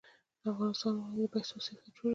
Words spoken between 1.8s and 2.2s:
جوړوي